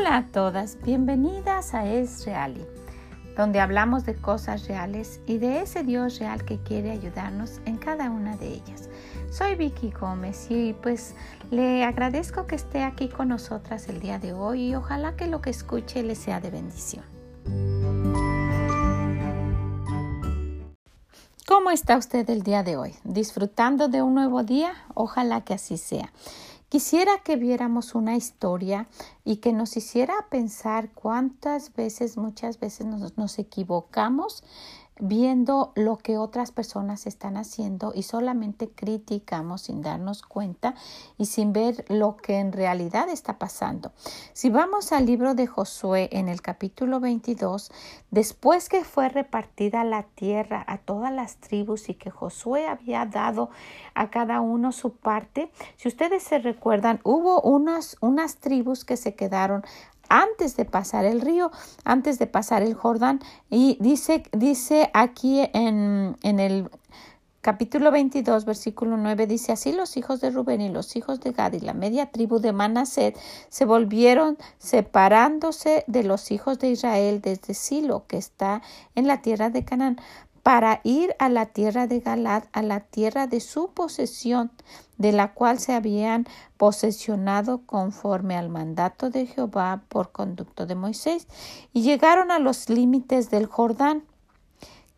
[0.00, 2.64] Hola a todas, bienvenidas a Es Reali,
[3.36, 8.08] donde hablamos de cosas reales y de ese Dios real que quiere ayudarnos en cada
[8.08, 8.88] una de ellas.
[9.30, 11.14] Soy Vicky Gómez y pues
[11.50, 15.42] le agradezco que esté aquí con nosotras el día de hoy y ojalá que lo
[15.42, 17.04] que escuche le sea de bendición.
[21.46, 22.94] ¿Cómo está usted el día de hoy?
[23.04, 24.72] ¿Disfrutando de un nuevo día?
[24.94, 26.10] Ojalá que así sea.
[26.70, 28.86] Quisiera que viéramos una historia
[29.24, 34.44] y que nos hiciera pensar cuántas veces, muchas veces nos, equivocamos
[35.00, 40.74] viendo lo que otras personas están haciendo y solamente criticamos sin darnos cuenta
[41.18, 43.92] y sin ver lo que en realidad está pasando.
[44.32, 47.72] Si vamos al libro de Josué en el capítulo 22,
[48.10, 53.50] después que fue repartida la tierra a todas las tribus y que Josué había dado
[53.94, 59.14] a cada uno su parte, si ustedes se recuerdan, hubo unas, unas tribus que se
[59.14, 59.64] quedaron
[60.10, 61.50] antes de pasar el río,
[61.84, 63.20] antes de pasar el Jordán.
[63.48, 66.68] Y dice, dice aquí en, en el
[67.40, 71.54] capítulo 22, versículo 9, dice así los hijos de Rubén y los hijos de Gad
[71.54, 77.54] y la media tribu de Manaset se volvieron separándose de los hijos de Israel desde
[77.54, 78.60] Silo, que está
[78.94, 79.98] en la tierra de Canaán,
[80.42, 84.50] para ir a la tierra de Galad, a la tierra de su posesión,
[84.96, 91.26] de la cual se habían posesionado conforme al mandato de Jehová por conducto de Moisés,
[91.72, 94.04] y llegaron a los límites del Jordán,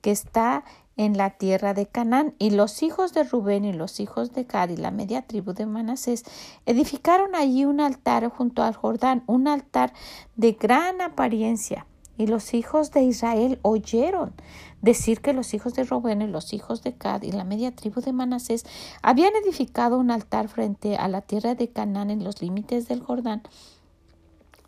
[0.01, 0.65] que está
[0.97, 4.69] en la tierra de Canaán, y los hijos de Rubén y los hijos de Gad
[4.69, 6.25] y la media tribu de Manasés
[6.67, 9.93] edificaron allí un altar junto al Jordán, un altar
[10.37, 11.87] de gran apariencia
[12.19, 14.33] y los hijos de Israel oyeron
[14.81, 18.01] decir que los hijos de Rubén y los hijos de Cad y la media tribu
[18.01, 18.67] de Manasés
[19.01, 23.43] habían edificado un altar frente a la tierra de Canaán en los límites del Jordán,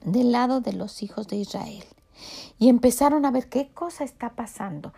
[0.04, 1.84] del lado de los hijos de Israel.
[2.58, 4.92] Y empezaron a ver qué cosa está pasando.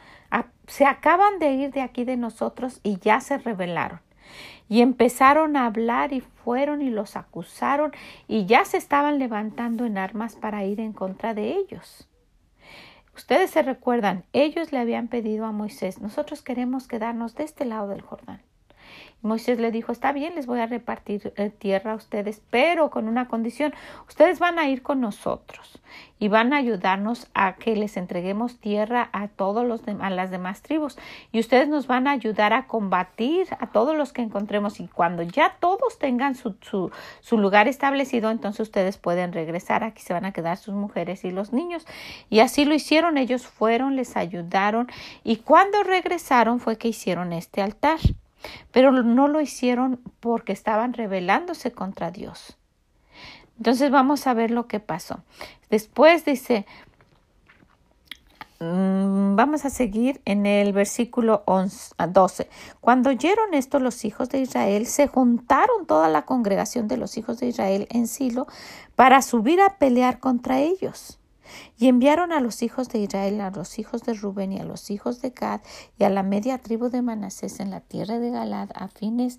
[0.67, 4.01] Se acaban de ir de aquí de nosotros y ya se rebelaron.
[4.69, 7.93] Y empezaron a hablar y fueron y los acusaron
[8.29, 12.09] y ya se estaban levantando en armas para ir en contra de ellos.
[13.17, 17.89] Ustedes se recuerdan, ellos le habían pedido a Moisés, nosotros queremos quedarnos de este lado
[17.89, 18.43] del Jordán.
[19.27, 23.09] Moisés le dijo, está bien, les voy a repartir eh, tierra a ustedes, pero con
[23.09, 23.75] una condición,
[24.09, 25.81] ustedes van a ir con nosotros
[26.19, 30.63] y van a ayudarnos a que les entreguemos tierra a todos los a las demás
[30.63, 30.99] tribus
[31.31, 35.23] y ustedes nos van a ayudar a combatir a todos los que encontremos y cuando
[35.23, 40.25] ya todos tengan su, su, su lugar establecido, entonces ustedes pueden regresar, aquí se van
[40.25, 41.87] a quedar sus mujeres y los niños
[42.31, 44.89] y así lo hicieron, ellos fueron, les ayudaron
[45.23, 47.99] y cuando regresaron fue que hicieron este altar
[48.73, 52.57] pero no lo hicieron porque estaban rebelándose contra Dios.
[53.59, 55.23] Entonces vamos a ver lo que pasó.
[55.71, 56.67] Después dice,
[58.61, 62.49] mm, vamos a seguir en el versículo 12.
[62.81, 67.41] Cuando oyeron esto los hijos de Israel, se juntaron toda la congregación de los hijos
[67.41, 68.47] de Israel en Silo
[68.95, 71.19] para subir a pelear contra ellos.
[71.79, 74.91] Y enviaron a los hijos de Israel, a los hijos de Rubén y a los
[74.91, 75.61] hijos de Gad
[75.99, 79.39] y a la media tribu de Manasés en la tierra de Galad, a fines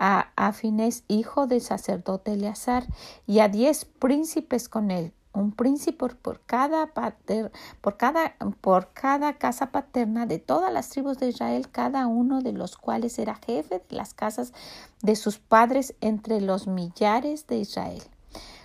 [0.00, 2.86] a, a Fines, hijo del sacerdote Eleazar,
[3.26, 9.34] y a diez príncipes con él, un príncipe por, cada pater, por, cada, por cada
[9.34, 13.82] casa paterna de todas las tribus de Israel, cada uno de los cuales era jefe
[13.88, 14.52] de las casas
[15.02, 18.02] de sus padres entre los millares de Israel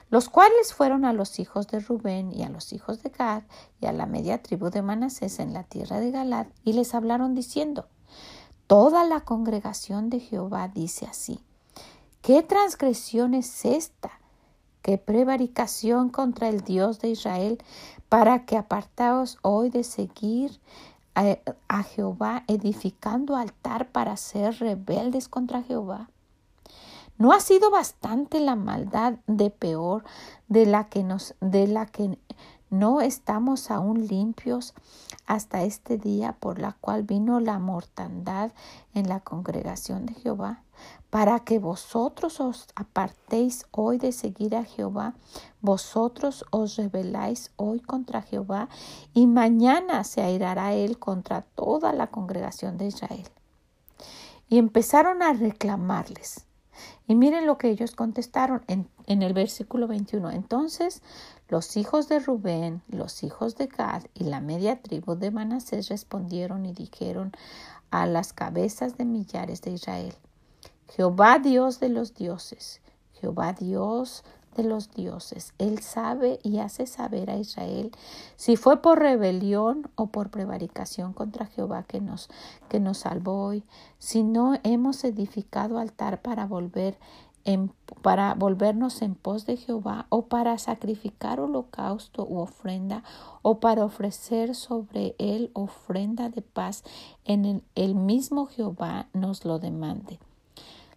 [0.10, 3.44] los cuales fueron a los hijos de Rubén y a los hijos de Gad
[3.82, 7.34] y a la media tribu de Manasés en la tierra de Galad, y les hablaron
[7.36, 7.88] diciendo,
[8.68, 11.40] Toda la congregación de Jehová dice así,
[12.24, 14.12] ¿qué transgresión es esta?
[14.82, 17.64] ¿Qué prevaricación contra el Dios de Israel
[18.10, 20.60] para que apartaos hoy de seguir
[21.14, 21.38] a,
[21.68, 26.10] a Jehová edificando altar para ser rebeldes contra Jehová?
[27.18, 30.04] ¿No ha sido bastante la maldad de peor
[30.50, 32.20] de la que nos de la que
[32.70, 34.74] no estamos aún limpios
[35.26, 38.52] hasta este día por la cual vino la mortandad
[38.94, 40.64] en la congregación de Jehová?
[41.10, 45.14] Para que vosotros os apartéis hoy de seguir a Jehová,
[45.62, 48.68] vosotros os rebeláis hoy contra Jehová,
[49.14, 53.30] y mañana se airará él contra toda la congregación de Israel.
[54.50, 56.46] Y empezaron a reclamarles.
[57.08, 60.32] Y miren lo que ellos contestaron en, el versículo 21.
[60.32, 61.02] Entonces
[61.48, 66.66] los hijos de Rubén, los hijos de Gad y la media tribu de Manasés respondieron
[66.66, 67.32] y dijeron
[67.92, 70.14] a las cabezas de millares de Israel,
[70.90, 72.82] Jehová Dios de los dioses,
[73.14, 74.24] Jehová Dios
[74.56, 75.54] de los dioses.
[75.58, 77.92] Él sabe y hace saber a Israel
[78.36, 82.30] si fue por rebelión o por prevaricación contra Jehová que nos,
[82.70, 83.64] que nos salvó hoy.
[84.00, 86.98] Si no hemos edificado altar para volver
[88.02, 93.04] para volvernos en pos de Jehová o para sacrificar holocausto u ofrenda
[93.44, 96.84] o para ofrecer sobre él ofrenda de paz
[97.24, 100.20] en el mismo Jehová nos lo demande.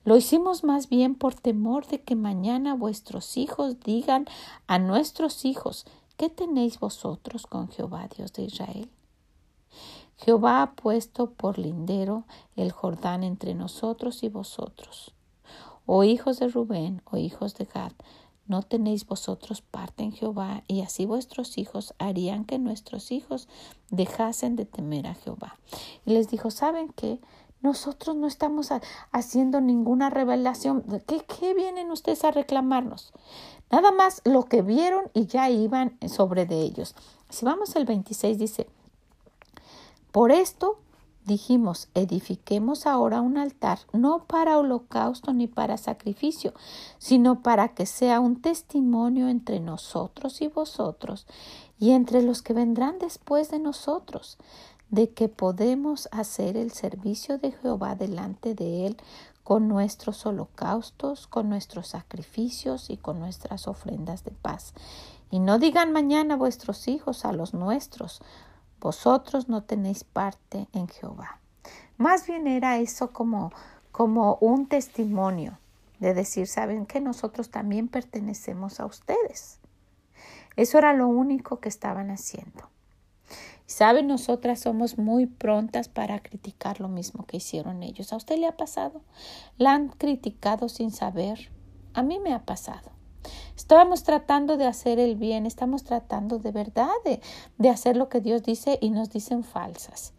[0.08, 4.24] Lo hicimos más bien por temor de que mañana vuestros hijos digan
[4.66, 5.84] a nuestros hijos,
[6.16, 8.88] ¿qué tenéis vosotros con Jehová Dios de Israel?
[10.16, 12.24] Jehová ha puesto por lindero
[12.56, 15.12] el Jordán entre nosotros y vosotros.
[15.84, 17.92] Oh hijos de Rubén, oh hijos de Gad,
[18.46, 20.64] ¿no tenéis vosotros parte en Jehová?
[20.68, 23.46] Y así vuestros hijos harían que nuestros hijos
[23.90, 25.58] dejasen de temer a Jehová.
[26.06, 27.20] Y les dijo, ¿saben qué?
[27.60, 28.68] Nosotros no estamos
[29.10, 30.84] haciendo ninguna revelación.
[31.06, 33.12] ¿Qué, ¿Qué vienen ustedes a reclamarnos?
[33.70, 36.94] Nada más lo que vieron y ya iban sobre de ellos.
[37.28, 38.66] Si vamos al 26 dice,
[40.12, 40.78] por esto
[41.28, 46.54] dijimos, edifiquemos ahora un altar, no para holocausto ni para sacrificio,
[46.98, 51.26] sino para que sea un testimonio entre nosotros y vosotros,
[51.78, 54.38] y entre los que vendrán después de nosotros,
[54.90, 58.96] de que podemos hacer el servicio de Jehová delante de Él
[59.44, 64.74] con nuestros holocaustos, con nuestros sacrificios y con nuestras ofrendas de paz.
[65.30, 68.22] Y no digan mañana vuestros hijos a los nuestros,
[68.80, 71.40] vosotros no tenéis parte en Jehová.
[71.96, 73.52] Más bien era eso como,
[73.90, 75.58] como un testimonio
[75.98, 79.58] de decir, saben que nosotros también pertenecemos a ustedes.
[80.56, 82.68] Eso era lo único que estaban haciendo.
[83.68, 88.14] Saben, nosotras somos muy prontas para criticar lo mismo que hicieron ellos.
[88.14, 89.02] ¿A usted le ha pasado?
[89.58, 91.50] ¿La han criticado sin saber?
[91.92, 92.90] A mí me ha pasado.
[93.54, 98.42] Estábamos tratando de hacer el bien, estamos tratando de verdad de, hacer lo que Dios
[98.42, 100.14] dice y nos dicen falsas.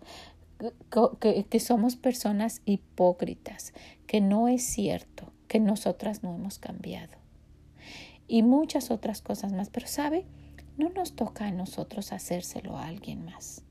[1.19, 3.73] Que, que, somos personas hipócritas,
[4.05, 7.17] que no es cierto, que nosotras no hemos cambiado.
[8.27, 9.71] Y muchas otras cosas más.
[9.71, 10.27] Pero sabe,
[10.77, 13.63] no nos toca a nosotros hacérselo a alguien más.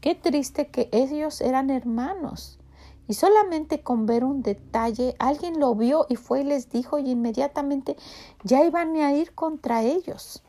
[0.00, 2.58] Qué triste que ellos eran hermanos
[3.08, 7.10] y solamente con ver un detalle, alguien lo vio y fue y les dijo y
[7.10, 7.96] inmediatamente
[8.44, 10.44] ya iban a ir contra ellos.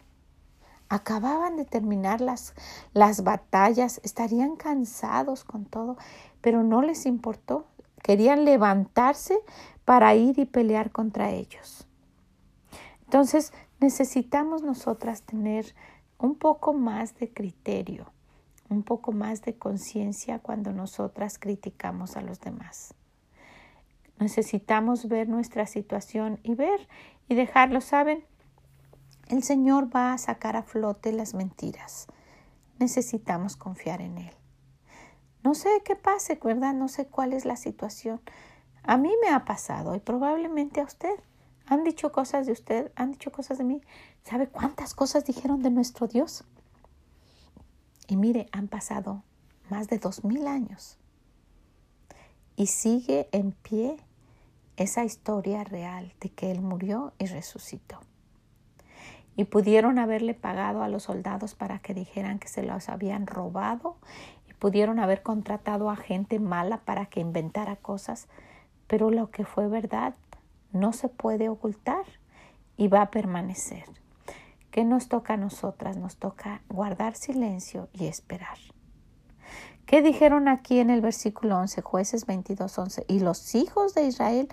[0.90, 2.54] Acababan de terminar las,
[2.94, 5.98] las batallas, estarían cansados con todo,
[6.42, 7.66] pero no les importó.
[8.04, 9.40] Querían levantarse
[9.86, 11.88] para ir y pelear contra ellos.
[13.06, 15.74] Entonces necesitamos nosotras tener
[16.18, 18.12] un poco más de criterio
[18.70, 22.94] un poco más de conciencia cuando nosotras criticamos a los demás.
[24.20, 26.88] Necesitamos ver nuestra situación y ver
[27.28, 28.24] y dejarlo, ¿saben?
[29.28, 32.08] El Señor va a sacar a flote las mentiras.
[32.80, 34.34] Necesitamos confiar en Él.
[35.44, 36.74] No sé qué pase, ¿verdad?
[36.74, 38.22] No sé cuál es la situación.
[38.84, 41.16] A mí me ha pasado y probablemente a usted.
[41.70, 43.80] Han dicho cosas de usted, han dicho cosas de mí.
[44.24, 46.44] ¿Sabe cuántas cosas dijeron de nuestro Dios?
[48.08, 49.22] Y mire, han pasado
[49.70, 50.98] más de dos mil años
[52.56, 53.98] y sigue en pie
[54.78, 58.00] esa historia real de que Él murió y resucitó.
[59.36, 63.98] Y pudieron haberle pagado a los soldados para que dijeran que se los habían robado
[64.50, 68.28] y pudieron haber contratado a gente mala para que inventara cosas,
[68.88, 70.16] pero lo que fue verdad
[70.72, 72.06] no se puede ocultar
[72.78, 73.86] y va a permanecer.
[74.72, 75.98] ¿Qué nos toca a nosotras?
[75.98, 78.58] Nos toca guardar silencio y esperar.
[79.86, 83.06] ¿Qué dijeron aquí en el versículo 11, jueces 22, 11?
[83.08, 84.48] Y los hijos de Israel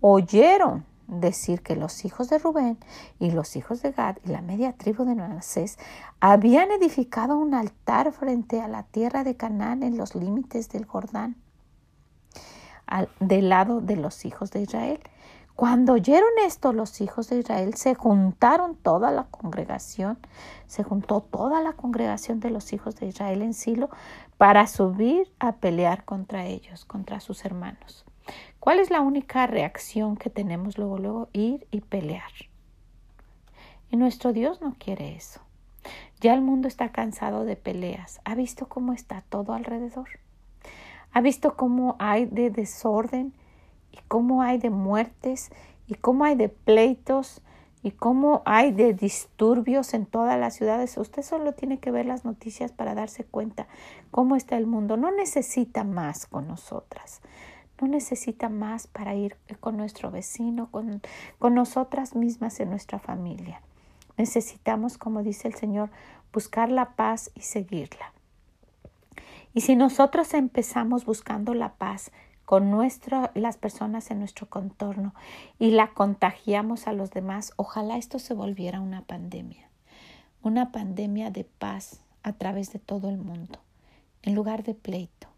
[0.00, 2.78] oyeron decir que los hijos de Rubén
[3.18, 5.78] y los hijos de Gad y la media tribu de Manasés
[6.20, 11.36] habían edificado un altar frente a la tierra de Canaán en los límites del Jordán,
[12.86, 15.00] al, del lado de los hijos de Israel.
[15.56, 20.18] Cuando oyeron esto, los hijos de Israel se juntaron toda la congregación,
[20.66, 23.88] se juntó toda la congregación de los hijos de Israel en Silo
[24.36, 28.04] para subir a pelear contra ellos, contra sus hermanos.
[28.58, 31.28] ¿Cuál es la única reacción que tenemos luego, luego?
[31.32, 32.32] Ir y pelear.
[33.90, 35.40] Y nuestro Dios no quiere eso.
[36.20, 38.20] Ya el mundo está cansado de peleas.
[38.24, 40.08] ¿Ha visto cómo está todo alrededor?
[41.12, 43.34] ¿Ha visto cómo hay de desorden?
[43.94, 45.50] Y cómo hay de muertes
[45.86, 47.42] y cómo hay de pleitos
[47.82, 50.96] y cómo hay de disturbios en todas las ciudades.
[50.96, 53.68] Usted solo tiene que ver las noticias para darse cuenta
[54.10, 54.96] cómo está el mundo.
[54.96, 57.20] No necesita más con nosotras.
[57.80, 61.02] no necesita más para ir con nuestro vecino, con,
[61.38, 63.60] con nosotras mismas en nuestra familia.
[64.16, 65.90] Necesitamos, como dice el Señor,
[66.32, 68.12] buscar la paz y seguirla.
[69.52, 72.10] Y si nosotros empezamos buscando la paz
[72.44, 75.14] con nuestra, las personas en nuestro contorno
[75.58, 79.68] y la contagiamos a los demás, ojalá esto se volviera una pandemia,
[80.42, 83.58] una pandemia de paz a través de todo el mundo,
[84.22, 85.28] en lugar de pleito,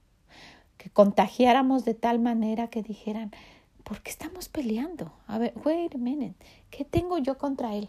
[0.79, 3.31] que contagiáramos de tal manera que dijeran,
[3.85, 5.13] ¿por qué estamos peleando?
[5.27, 6.35] A ver, wait a minute,
[6.71, 7.89] ¿qué tengo yo contra él?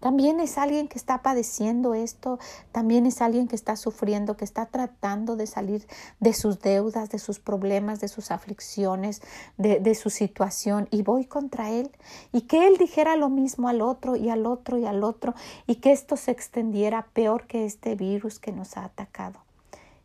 [0.00, 2.38] También es alguien que está padeciendo esto,
[2.72, 5.86] también es alguien que está sufriendo, que está tratando de salir
[6.20, 9.20] de sus deudas, de sus problemas, de sus aflicciones,
[9.58, 11.90] de, su situación y voy contra él.
[12.32, 15.34] Y que él dijera lo mismo al otro y al otro y al otro
[15.66, 19.38] y que esto se extendiera peor que este virus que nos ha atacado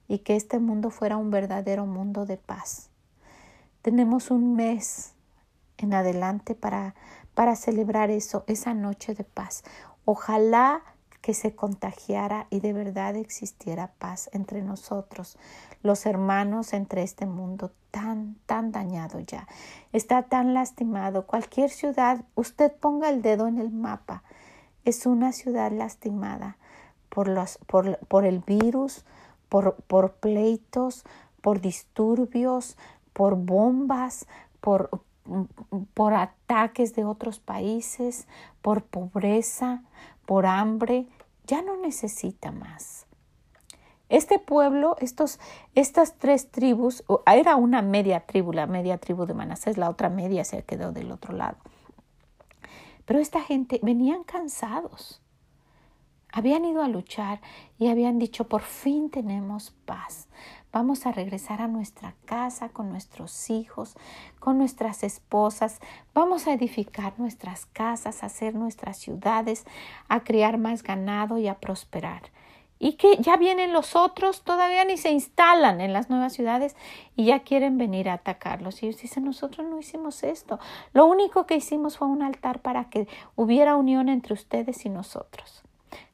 [0.09, 2.89] y que este mundo fuera un verdadero mundo de paz.
[3.81, 5.13] Tenemos un mes
[5.77, 6.95] en adelante para
[7.35, 9.63] para celebrar eso, esa noche de paz.
[10.05, 10.81] Ojalá
[11.21, 15.37] que se contagiara y de verdad existiera paz entre nosotros,
[15.81, 19.47] los hermanos entre este mundo tan, tan dañado ya.
[19.91, 21.25] Está tan lastimado.
[21.25, 24.23] Cualquier ciudad, usted ponga el dedo en el mapa,
[24.83, 26.57] es una ciudad lastimada
[27.09, 29.03] por, los, por, por el virus,
[29.49, 31.05] por, por pleitos,
[31.41, 32.77] por disturbios,
[33.13, 34.27] por bombas,
[34.61, 34.89] por,
[35.93, 38.27] por ataques de otros países,
[38.61, 39.83] por pobreza,
[40.25, 41.07] por hambre,
[41.45, 43.05] ya no necesita más.
[44.07, 45.39] Este pueblo, estos,
[45.73, 50.43] estas tres tribus, era una media tribu, la media tribu de Manasés, la otra media
[50.43, 51.57] se quedó del otro lado.
[53.05, 55.21] Pero esta gente venían cansados.
[56.31, 57.41] Habían ido a luchar
[57.79, 60.27] y habían dicho, por fin tenemos paz.
[60.75, 63.95] Vamos a regresar a nuestra casa con nuestros hijos,
[64.41, 65.79] con nuestras esposas.
[66.13, 69.63] Vamos a edificar nuestras casas, a hacer nuestras ciudades,
[70.09, 72.23] a criar más ganado y a prosperar.
[72.77, 76.75] Y que ya vienen los otros, todavía ni se instalan en las nuevas ciudades
[77.15, 78.83] y ya quieren venir a atacarlos.
[78.83, 80.59] Y ellos dicen, nosotros no hicimos esto.
[80.91, 85.63] Lo único que hicimos fue un altar para que hubiera unión entre ustedes y nosotros.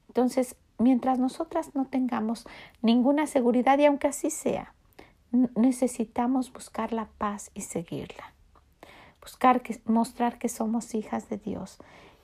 [0.08, 2.48] Entonces, mientras nosotras no tengamos
[2.82, 4.74] ninguna seguridad, y aunque así sea,
[5.56, 8.34] necesitamos buscar la paz y seguirla.
[9.22, 11.78] Buscar mostrar que somos hijas de Dios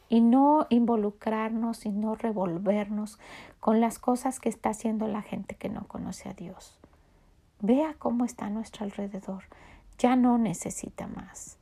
[0.09, 3.19] y no involucrarnos y no revolvernos
[3.59, 6.79] con las cosas que está haciendo la gente que no conoce a Dios.
[7.59, 9.43] Vea cómo está a nuestro alrededor.
[9.97, 11.57] Ya no necesita más.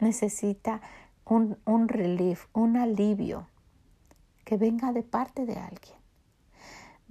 [0.00, 0.80] Necesita
[1.24, 3.46] un, un relief, un alivio
[4.44, 6.01] que venga de parte de alguien.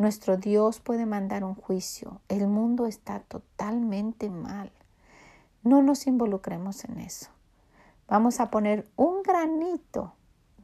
[0.01, 2.21] Nuestro Dios puede mandar un juicio.
[2.27, 4.71] El mundo está totalmente mal.
[5.61, 7.29] No nos involucremos en eso.
[8.07, 10.15] Vamos a poner un granito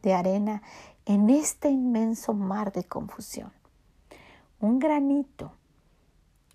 [0.02, 0.62] de arena
[1.06, 3.52] en este inmenso mar de confusión.
[4.58, 5.52] Un granito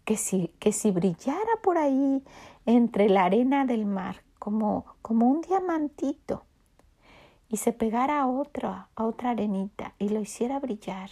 [0.04, 2.22] que si, que si brillara por ahí
[2.66, 6.44] entre la arena del mar como, como un diamantito
[7.48, 11.12] y se pegara a otra, a otra arenita y lo hiciera brillar,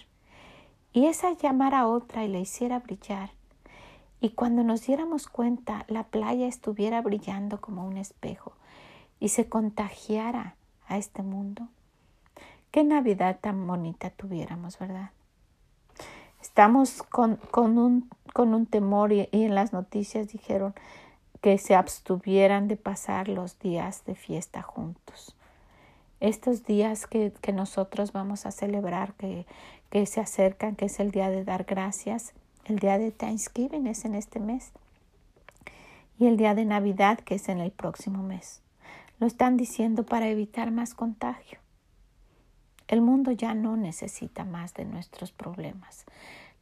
[0.93, 3.31] y esa llamara a otra y la hiciera brillar.
[4.19, 8.53] Y cuando nos diéramos cuenta, la playa estuviera brillando como un espejo
[9.19, 10.55] y se contagiara
[10.87, 11.67] a este mundo.
[12.71, 15.11] Qué Navidad tan bonita tuviéramos, ¿verdad?
[16.41, 20.73] Estamos con, con, un, con un temor y, y en las noticias dijeron
[21.41, 25.35] que se abstuvieran de pasar los días de fiesta juntos
[26.21, 29.45] estos días que, que, nosotros vamos a celebrar, que,
[29.89, 32.33] que se acercan, que es el día de dar gracias.
[32.65, 34.71] El día de Thanksgiving es en este mes.
[36.17, 38.61] Y el día de Navidad, que es en el próximo mes.
[39.19, 41.59] Lo están diciendo para evitar más contagio.
[42.87, 46.05] El mundo ya no necesita más de nuestros problemas.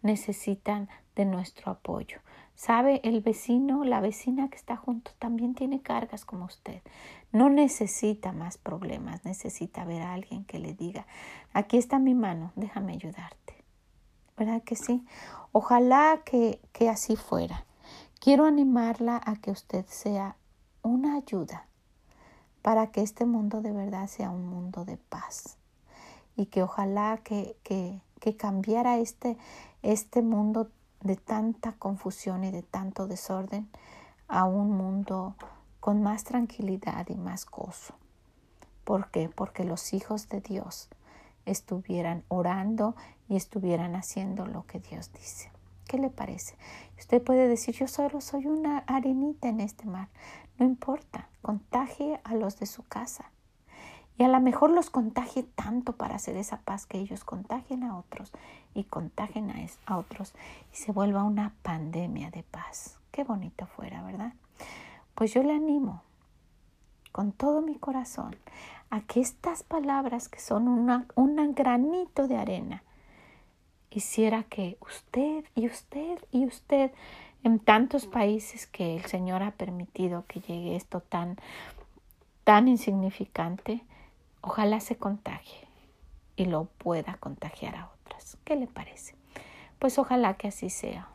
[0.02, 2.20] Necesitan de nuestro apoyo.
[2.60, 6.82] Sabe, el vecino, la vecina que está junto también tiene cargas como usted.
[7.32, 11.08] No necesita más problemas, necesita ver a alguien que le diga,
[11.54, 13.64] aquí está mi mano, déjame ayudarte.
[14.38, 15.06] ¿Verdad que sí?
[15.54, 17.66] Ojalá que, que así fuera.
[18.20, 20.36] Quiero animarla a que usted sea
[20.82, 21.66] una ayuda
[22.62, 25.58] para que este mundo de verdad sea un mundo de paz
[26.36, 29.38] y que ojalá que, que, que cambiara este,
[29.82, 30.70] este mundo
[31.02, 33.70] de tanta confusión y de tanto desorden
[34.28, 35.36] a un mundo
[35.80, 37.96] con más tranquilidad y más gozo.
[38.84, 39.30] ¿Por qué?
[39.30, 40.90] Porque los hijos de Dios
[41.46, 42.96] estuvieran orando
[43.28, 45.52] y estuvieran haciendo lo que Dios dice.
[45.88, 46.56] ¿Qué le parece?
[47.00, 50.10] Usted puede decir, yo solo soy una arenita en este mar.
[50.58, 53.32] No importa, contagie a los de su casa.
[54.20, 57.98] Y a lo mejor los contagie tanto para hacer esa paz que ellos contagien a
[57.98, 58.34] otros
[58.76, 59.50] y contagien
[59.86, 60.34] a, otros
[60.74, 63.00] y se vuelva una pandemia de paz.
[63.12, 64.34] Qué bonito fuera, ¿verdad?
[65.16, 66.04] Pues yo le animo
[67.14, 68.36] con todo mi corazón
[68.90, 72.84] a que estas palabras que son un granito de arena
[73.90, 76.92] hiciera que usted y usted y usted
[77.46, 81.38] en tantos países que el Señor ha permitido que llegue esto tan
[82.44, 83.82] tan insignificante,
[84.42, 85.68] ojalá se contagie
[86.36, 88.38] y lo pueda contagiar a otras.
[88.44, 89.16] ¿Qué le parece?
[89.80, 91.10] Pues ojalá que así sea.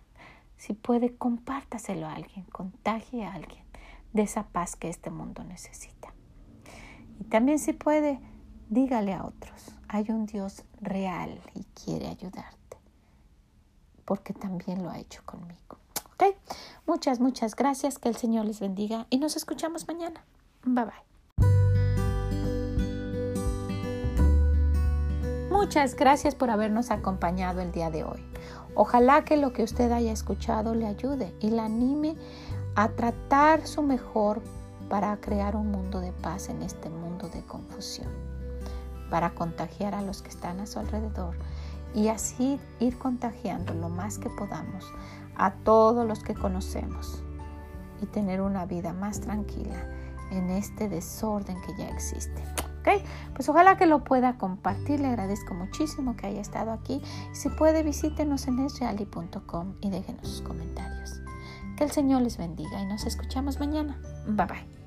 [0.57, 3.65] Si puede, compártaselo a alguien, contagie a alguien
[4.13, 6.15] de esa paz que este mundo necesita.
[7.21, 8.21] Y también si puede,
[8.69, 12.79] dígale a otros, hay un Dios real y quiere ayudarte,
[14.05, 15.79] porque también lo ha hecho conmigo.
[16.15, 16.37] ¿Ok?
[16.87, 20.25] Muchas, muchas gracias, que el Señor les bendiga y nos escuchamos mañana.
[20.65, 21.14] Bye bye.
[25.65, 28.23] Muchas gracias por habernos acompañado el día de hoy.
[28.75, 32.17] Ojalá que lo que usted haya escuchado le ayude y le anime
[32.75, 34.43] a tratar su mejor
[34.91, 38.11] para crear un mundo de paz en este mundo de confusión,
[39.09, 41.35] para contagiar a los que están a su alrededor
[41.95, 44.85] y así ir contagiando lo más que podamos
[45.35, 47.23] a todos los que conocemos
[48.03, 49.83] y tener una vida más tranquila
[50.31, 52.64] en este desorden que ya existe.
[53.35, 55.01] Pues ojalá que lo pueda compartir.
[55.01, 57.01] Le agradezco muchísimo que haya estado aquí.
[57.33, 61.21] Si puede, visítenos en esreali.com y déjenos sus comentarios.
[61.77, 63.99] Que el Señor les bendiga y nos escuchamos mañana.
[64.27, 64.84] Bye bye.